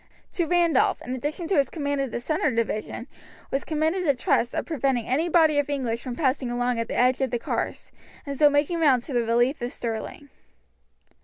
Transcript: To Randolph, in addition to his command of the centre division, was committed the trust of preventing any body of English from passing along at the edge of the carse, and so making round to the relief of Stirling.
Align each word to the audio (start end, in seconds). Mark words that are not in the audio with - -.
To 0.33 0.47
Randolph, 0.47 0.99
in 1.03 1.13
addition 1.13 1.47
to 1.49 1.57
his 1.59 1.69
command 1.69 2.01
of 2.01 2.09
the 2.09 2.19
centre 2.19 2.49
division, 2.49 3.05
was 3.51 3.63
committed 3.63 4.03
the 4.03 4.15
trust 4.15 4.55
of 4.55 4.65
preventing 4.65 5.05
any 5.05 5.29
body 5.29 5.59
of 5.59 5.69
English 5.69 6.01
from 6.01 6.15
passing 6.15 6.49
along 6.49 6.79
at 6.79 6.87
the 6.87 6.97
edge 6.97 7.21
of 7.21 7.29
the 7.29 7.37
carse, 7.37 7.91
and 8.25 8.35
so 8.35 8.49
making 8.49 8.79
round 8.79 9.03
to 9.03 9.13
the 9.13 9.21
relief 9.23 9.61
of 9.61 9.71
Stirling. 9.71 10.29